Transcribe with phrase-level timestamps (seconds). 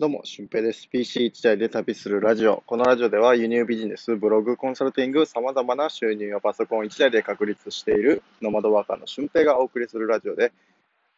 [0.00, 0.88] どうも、俊平です。
[0.94, 2.62] PC1 台で旅するラジオ。
[2.66, 10.52] このラジオでは輸入ビジネス、ブログ、コンサルティング、様々な収入をパソコン1台で確立しているノマドワーカーの俊平がお送りするラジオで、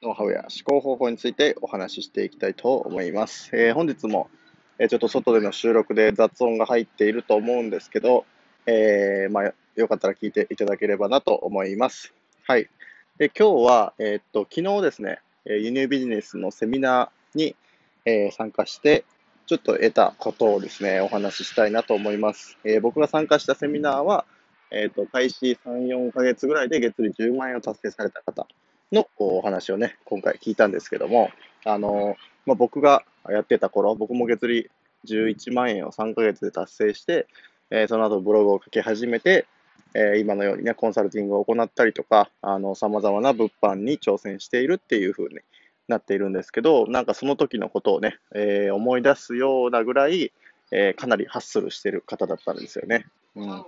[0.00, 3.50] ノウハウや思考方法についてお話ししていきたいと思います。
[3.52, 4.30] えー、本日も、
[4.78, 8.24] えー、ちょっと外での収録で雑音が入っていると思うんですけど、
[8.64, 12.14] えー、まあ、よかったら聞いていただければなと思います。
[12.46, 12.70] はい。
[13.18, 17.56] で今日は、え、っと、昨日ですね、輸入ビジネスのセミナーに、
[18.04, 19.04] えー、参加して、
[19.46, 22.56] ちょっと得たことをですね、お話ししたいなと思います。
[22.64, 24.24] えー、僕が参加したセミナーは、
[24.70, 28.46] えっ、と、開始3、4ヶ月ぐらいで月利10万円を達成された方
[28.92, 31.30] のお話をね、今回聞いたんですけども、
[31.64, 34.70] あのまあ、僕がやってた頃、僕も月利
[35.06, 37.26] 11万円を3ヶ月で達成して、
[37.70, 39.46] えその後ブログを書き始めて、
[39.94, 45.40] え今のようにね、コンサルティングを行ったりとか、あの、様々な物販に挑戦しているっていう風に
[45.90, 50.32] なっているんですけど、なんかその時のことをね、えー、思い出すようなぐらい、
[50.70, 53.06] えー、かなりハッスルしてる方だったんですよね。
[53.36, 53.64] うん、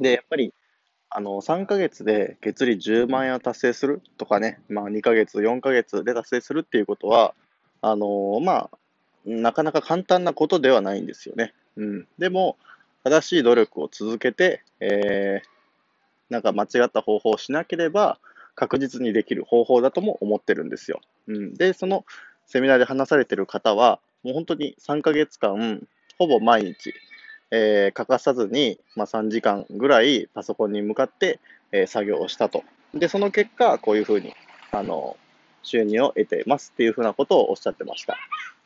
[0.00, 0.52] で、やっぱり、
[1.10, 7.34] あの、3ヶ月で月利10万円を達成するとかね、まあ2ヶ月、4ヶ月で達成するっていうことは、
[7.80, 8.78] あのー、まあ、
[9.24, 11.52] なかなか簡単なことではないんですよね。
[11.76, 12.08] うん。
[12.18, 12.56] でも、
[13.02, 15.48] 正しい努力を続けて、えー、
[16.28, 18.18] なんか間違った方法をしなければ、
[18.56, 21.00] 確実にできる方法だとも思ってるんですよ。
[21.28, 22.04] うん、で、その
[22.46, 25.86] セミナーで話されてる方は、もう本当に3ヶ月間、
[26.18, 26.94] ほぼ毎日、
[27.50, 31.38] えー、欠かさずに、まあ、3時間ぐらいパソコンに向かって、
[31.70, 32.64] えー、作業をしたと。
[32.94, 34.32] で、その結果、こういうふうに、
[34.72, 35.16] あの、
[35.62, 38.16] 収入を得てますっていうふうなことをおっしゃってました。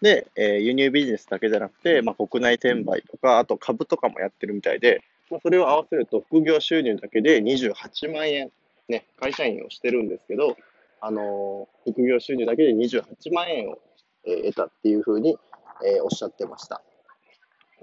[0.00, 8.50] で、えー、輸入ビジネスだけじゃなくて、まあ、国内転売とか、あと株とかもやってるみたいで、まあ、それを合わせると副業収入だけで28万円
[8.91, 10.56] ね、会社員をしてるんですけど、
[11.00, 13.78] あのー、副業収入だけで28万円を、
[14.24, 15.38] え、得たっていうふうに、
[15.84, 16.82] えー、おっしゃってました。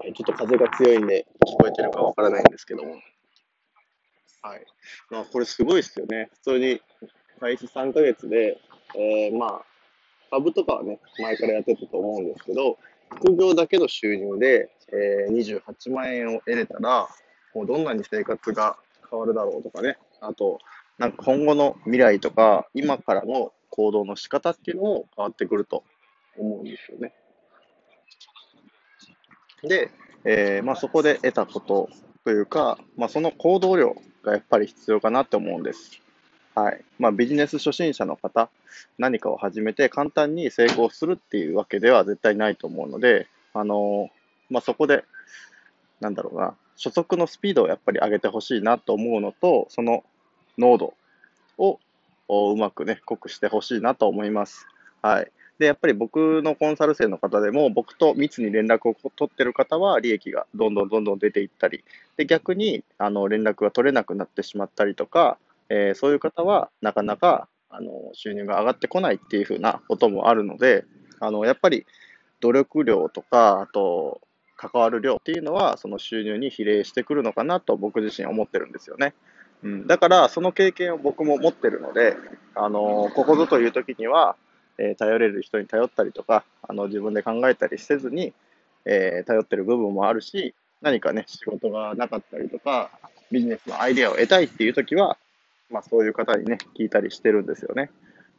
[0.04, 2.94] えちょっと風が強いんで聞こえてるかわからないんですけども。
[4.42, 4.64] はい。
[5.10, 6.30] まあ、これすごいですよね。
[6.34, 6.80] 普通に
[7.40, 8.60] 開始3ヶ月で、
[8.96, 9.64] えまあ、
[10.30, 12.78] 株とかはね、前からやってたと思うんですけど、
[13.10, 17.08] 副業だけの収入で、え28万円を得れたら、
[17.54, 18.78] もうどんなに生活が
[19.10, 20.58] 変わるだろうとかね、あと、
[20.98, 25.84] なんか今後の未来とか、今からの行動の仕方っていうのも変わってくると
[26.36, 27.14] 思うんですよね。
[29.62, 29.90] で、
[30.24, 31.88] えー、まあ、そこで得たこと
[32.24, 36.02] というか、まあ、その行動量がやっぱり必要かなって思うんです。
[36.54, 36.84] はい。
[36.98, 38.50] まあ、ビジネス初心者の方、
[38.98, 45.04] 何かを始めて簡単に成功するっていうわけでは絶対ないと思うので、あのー、まあ、そこで、
[46.00, 50.04] なんだろうな、初速のスピードをやっぱり上げてほしいなと思うのと、その
[50.58, 50.94] 濃度
[51.56, 51.78] を
[52.28, 54.66] うまくね、濃くしてほしいなと思います。
[55.02, 55.32] はい。
[55.58, 61.84] で、やっぱり僕のコンサル生の方でも、僕と密に連絡を取ってる方は、利益がどんどんどんどん出ていったり、
[62.16, 65.38] で、逆に、あの、連絡が取れなくなってしまったりとか、
[65.68, 70.84] えー、そういう方は、なかなか、あの、収入が上がってこないっていうふうなこともあるので、
[71.18, 71.86] あの、やっぱり、
[72.40, 74.20] 努力量とか、あと、
[74.56, 79.14] 関わる量っていうのは、その収入に比例してくるのかなと僕自身思ってるんですよね。
[79.62, 82.16] うん、だから、その経験を僕も持ってるので、
[82.54, 84.36] あのここぞという時には、
[84.78, 88.32] えー、頼れる人に頼ったりとか、あの自分で考えたりせずに、
[88.84, 92.90] えー、頼ってる部分もあるし、何かね、仕事がなかったりとか、
[93.30, 95.18] ビジネスのアイデアを得たいっていう時は、
[95.70, 97.90] まあそういう方にね、聞いたりしてるんですよね。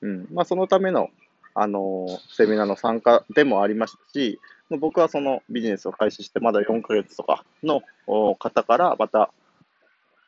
[0.01, 0.27] うん。
[0.31, 1.09] まあそのための、
[1.53, 4.39] あの、セミナーの参加でもありましたし、
[4.77, 7.81] 僕はそのビジネスを開始してまだ4ヶ月とかの
[8.37, 9.31] 方からまた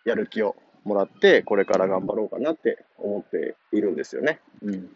[0.04, 4.40] やる気をもらって、これから頑張ろうかなって思っているんですよね。
[4.64, 4.90] うん。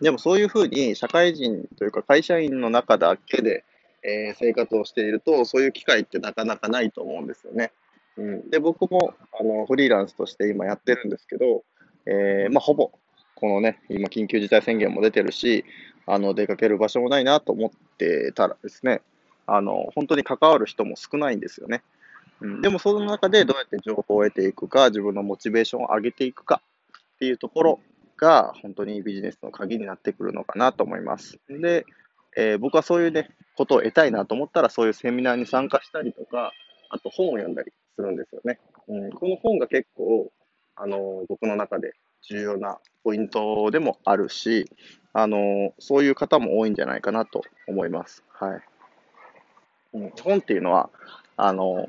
[0.00, 3.64] でもそういうふうに社会人というか会社員の中だけで、
[4.02, 7.72] えー、生活をしていると、そういう機会ってなかなかないと思うんですよね。
[8.16, 11.64] うん、で、僕もあのフリーランスとして今やってるんですけど、
[12.06, 12.90] えー、まあ、ほぼ、
[13.34, 15.64] このね、今緊急事態宣言も出てるし、
[16.06, 19.00] あの、出かける場所もないなと思ってたらですね、
[19.46, 21.82] あの、本当に関わる人も少ないんですよね。
[22.40, 26.62] うん、でもその中でどうやって情報を得ていくか、自分のモチベーションを上げていくか
[27.14, 27.80] っていうところ
[28.16, 31.38] が本当にビジネスの鍵になってくるのかなと思います。
[31.48, 31.86] で、
[32.36, 36.52] えー、僕はそういうね、ことを得たいなと思ったらそういうセミナーに参加したりとか、
[36.90, 38.58] あと本を読んだりするんですよね。
[38.88, 40.30] うん、この本が結構、
[40.76, 41.92] あの、僕の中で
[42.22, 44.68] 重要なポイントでもあるし、
[45.12, 48.24] あの、そういう方も多いんじゃないかなと思います。
[48.32, 48.60] はい。
[49.94, 50.90] うん、本っていうのは、
[51.36, 51.88] あの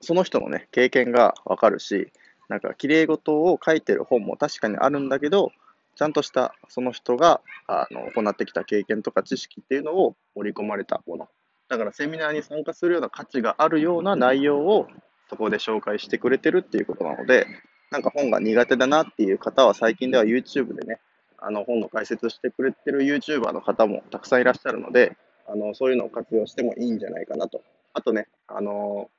[0.00, 2.12] その人のね、経験がわかるし、
[2.48, 5.52] なんか綺麗事を書いてる本も確かにあるんだけど、
[5.94, 11.28] ちゃんとしたその人があの行ってきた経験とか知識っていうのを盛り込まれたもの。
[11.68, 14.88] だからセミナーに参加するような価値があるような内容を
[15.28, 17.46] そこで紹介してくれてるっていうことなので、
[17.90, 21.00] なんか本が苦手だなっていう方は最近では YouTube でね、
[21.38, 25.16] あの本の解説してくれてる YouTuber の方もたくさんいらっしゃるので、
[25.46, 27.62] あのそういうのを活用してもいいんじゃないかなと。
[27.92, 29.10] あとね、あの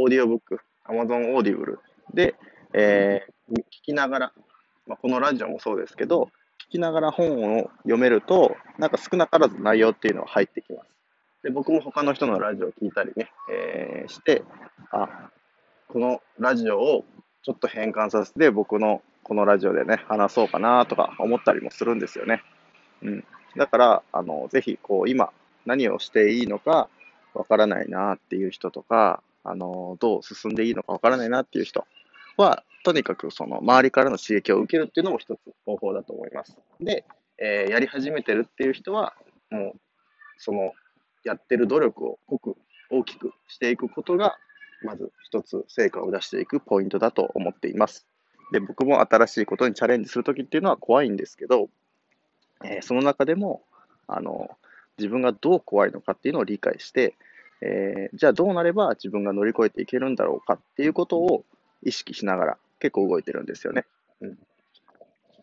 [0.00, 1.78] オーディオブック、Amazon Audible
[2.14, 2.36] で、
[2.72, 4.32] えー、聞きながら、
[4.86, 6.30] まあ、このラジオもそうですけど、
[6.68, 10.88] 聞きながら本を読めると、なんか少なからず内容っていうのは入ってきます。
[11.42, 14.44] で、僕も他の人のラジオを聞いたりね、えー、して、
[14.92, 15.30] あ、
[15.88, 17.04] このラジオを
[17.42, 22.42] ちょっと変換させて、僕のこのラジオでね、話そうかなとか思ったりもするんですよね。
[23.02, 23.24] うん。
[23.56, 25.32] だから、あの、ぜひ、こう、今、
[25.66, 26.88] 何をしていいのか
[27.34, 31.86] わからないなっていう人とか、あの、どう進んでいいのかわからないなっていう人
[32.36, 36.56] は、とにかくその周りからの刺激を受けるっていうのも一つ方法だと思います。
[36.80, 37.04] で、
[37.38, 39.14] えー、やり始めてるっていう人は、
[39.50, 39.80] もう、
[40.36, 40.72] その、
[41.24, 42.56] やってる努力を濃く
[42.90, 44.36] 大きくしていくことが、
[44.82, 48.06] まず一つ成果を出していくポイントだと思っています。
[48.52, 51.68] で、僕も新しいことにチャレンジするときっていうのは怖いんですけど、
[52.64, 53.62] えー、その中でも、
[54.06, 54.50] あの、
[54.98, 57.14] 自分がどう怖いのかっていうのを理解して、
[57.60, 61.44] えー、じゃあどうなれば自分が乗り越えていけるんだろうかっていうことを
[61.82, 63.84] 意識しながら結構動いてるんですよね。
[64.20, 64.38] うん、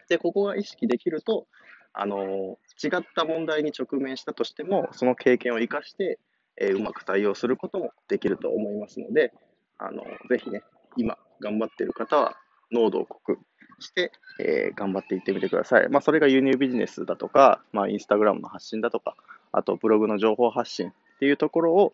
[0.10, 1.48] で、ここが意識できると、
[1.94, 6.20] あの違った問題に直面したとしても、その経験を生かして、
[6.58, 9.34] えー、うまく対応することもできると思いますので、
[9.78, 10.64] あのぜひね、
[10.98, 12.38] 今頑張ってる方は、
[12.72, 13.40] 濃度を濃く
[13.80, 15.90] して、えー、頑張っていってみてください。
[15.90, 19.16] まあ、それが輸入ビジネスだとか、まあ、インスタグラムの発信だとか、
[19.52, 21.94] あとブログの情報発信っていうところを、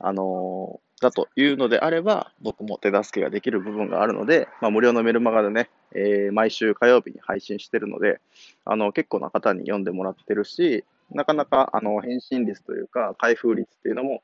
[0.00, 8.20] あの、だというのであれば、僕も手助けができる部分があるので、まあ、無料のメルマガでね、えー、毎週火曜日に配信してるので、
[8.64, 14.22] あの、結構な方に読んでもらってるし、なかなか、あの、返信率というか、開封率っていうのも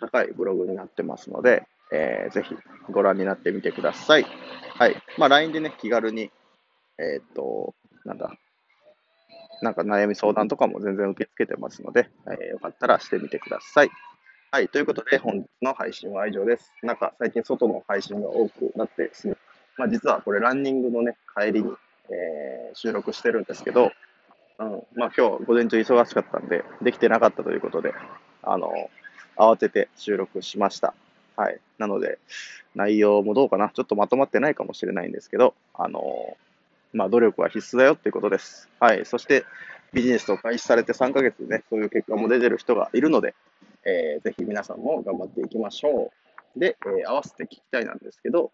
[0.00, 2.56] 高いブログになってますので、えー、ぜひ
[2.90, 4.26] ご覧になってみてください。
[4.76, 4.96] はい。
[5.18, 6.30] まあ、LINE でね、気軽に、
[6.98, 7.74] えー、っと、
[8.04, 8.32] なんだ、
[9.62, 13.90] なんか悩み相談とかも全然受け付けてますので、えー、よかったらしてみてください。
[14.54, 14.68] はい。
[14.68, 16.72] ということで、本日の配信は以上です。
[16.84, 19.34] なんか最近外の配信が多くなってですね、
[19.76, 21.72] まあ実はこれランニングのね、帰りに、
[22.08, 23.90] えー、収録してるんですけど、
[24.60, 27.94] うん、まあ今日午前中忙しかったんで、できてなかったということで、
[28.44, 28.70] あの、
[29.36, 30.94] 慌てて収録しました。
[31.34, 31.58] はい。
[31.78, 32.20] なので、
[32.76, 33.70] 内容もどうかな。
[33.70, 36.36] ちょっとまとまってないかもしれないんですけど、あの
[36.92, 38.68] まあ、努力は必須だよっていうことです。
[38.78, 39.04] はい。
[39.04, 39.44] そして、
[39.94, 43.34] ビジネスを開始されて3ヶ月でね、そういう結果も出てる人がいるので、
[43.86, 46.12] えー、ぜひ皆さんも頑張っていきましょ
[46.56, 46.58] う。
[46.58, 48.52] で、えー、合わせて聞きたいなんですけど、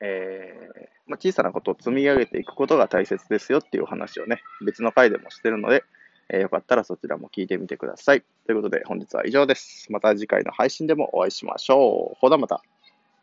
[0.00, 5.84] えー、まあ、小さなことを積み上げていくことが大切ですよっていう話をね、別の回でもしてるので、
[6.28, 8.22] えー、よかったらそちらも聞いてみてください。
[8.46, 9.90] ということで本日は以上です。
[9.92, 12.18] また次回の配信でもお会いしましょう。
[12.18, 12.62] ほなまた。